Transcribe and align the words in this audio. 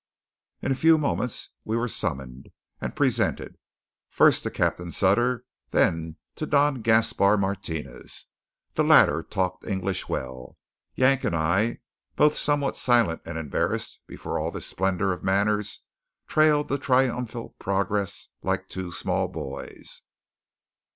In 0.63 0.71
a 0.71 0.81
few 0.81 0.97
moments 0.97 1.49
we 1.63 1.77
were 1.77 1.87
summoned, 1.87 2.49
and 2.79 2.95
presented; 2.95 3.59
first 4.09 4.41
to 4.41 4.49
Captain 4.49 4.89
Sutter, 4.89 5.45
then 5.69 6.15
to 6.37 6.47
Don 6.47 6.81
Gaspar 6.81 7.37
Martinez. 7.37 8.25
The 8.73 8.83
latter 8.83 9.21
talked 9.21 9.63
English 9.63 10.09
well. 10.09 10.57
Yank 10.95 11.23
and 11.23 11.35
I, 11.35 11.81
both 12.15 12.35
somewhat 12.35 12.75
silent 12.75 13.21
and 13.25 13.37
embarrassed 13.37 13.99
before 14.07 14.39
all 14.39 14.49
this 14.49 14.65
splendour 14.65 15.11
of 15.13 15.23
manner, 15.23 15.61
trailed 16.27 16.67
the 16.69 16.79
triumphal 16.79 17.49
progress 17.59 18.29
like 18.41 18.69
two 18.69 18.91
small 18.91 19.27
boys. 19.27 20.01